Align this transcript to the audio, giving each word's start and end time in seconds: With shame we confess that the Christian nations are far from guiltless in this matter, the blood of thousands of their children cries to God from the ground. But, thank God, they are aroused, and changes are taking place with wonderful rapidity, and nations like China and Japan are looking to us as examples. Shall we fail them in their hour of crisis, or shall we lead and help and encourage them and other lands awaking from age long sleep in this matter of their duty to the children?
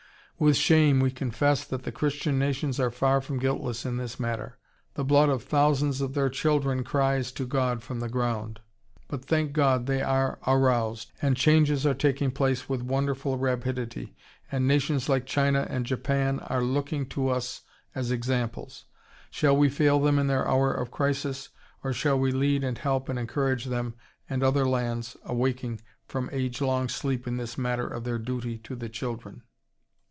With 0.41 0.57
shame 0.57 1.01
we 1.01 1.11
confess 1.11 1.63
that 1.65 1.83
the 1.83 1.91
Christian 1.91 2.39
nations 2.39 2.79
are 2.79 2.89
far 2.89 3.21
from 3.21 3.37
guiltless 3.37 3.85
in 3.85 3.97
this 3.97 4.19
matter, 4.19 4.57
the 4.95 5.03
blood 5.03 5.29
of 5.29 5.43
thousands 5.43 6.01
of 6.01 6.15
their 6.15 6.31
children 6.31 6.83
cries 6.83 7.31
to 7.33 7.45
God 7.45 7.83
from 7.83 7.99
the 7.99 8.09
ground. 8.09 8.59
But, 9.07 9.23
thank 9.23 9.53
God, 9.53 9.85
they 9.85 10.01
are 10.01 10.39
aroused, 10.47 11.11
and 11.21 11.37
changes 11.37 11.85
are 11.85 11.93
taking 11.93 12.31
place 12.31 12.67
with 12.67 12.81
wonderful 12.81 13.37
rapidity, 13.37 14.15
and 14.51 14.67
nations 14.67 15.07
like 15.07 15.27
China 15.27 15.67
and 15.69 15.85
Japan 15.85 16.39
are 16.39 16.63
looking 16.63 17.05
to 17.09 17.29
us 17.29 17.61
as 17.93 18.09
examples. 18.09 18.85
Shall 19.29 19.55
we 19.55 19.69
fail 19.69 19.99
them 19.99 20.17
in 20.17 20.25
their 20.25 20.47
hour 20.47 20.73
of 20.73 20.89
crisis, 20.89 21.49
or 21.83 21.93
shall 21.93 22.17
we 22.17 22.31
lead 22.31 22.63
and 22.63 22.79
help 22.79 23.09
and 23.09 23.19
encourage 23.19 23.65
them 23.65 23.93
and 24.27 24.41
other 24.41 24.67
lands 24.67 25.15
awaking 25.23 25.81
from 26.07 26.31
age 26.33 26.61
long 26.61 26.89
sleep 26.89 27.27
in 27.27 27.37
this 27.37 27.59
matter 27.59 27.85
of 27.87 28.05
their 28.05 28.17
duty 28.17 28.57
to 28.63 28.75
the 28.75 28.89
children? 28.89 29.43